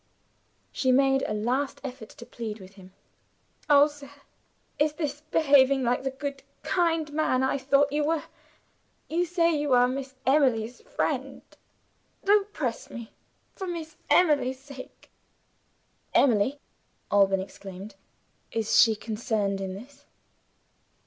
[0.71, 2.91] She made a last effort to plead with him.
[3.69, 4.09] "Oh sir,
[4.79, 8.23] is this behaving like the good kind man I thought you were?
[9.09, 11.43] You say you are Miss Emily's friend?
[12.25, 13.11] Don't press me
[13.55, 15.11] for Miss Emily's sake!"
[16.15, 16.59] "Emily!"
[17.11, 17.93] Alban exclaimed.
[18.51, 20.07] "Is she concerned in this?"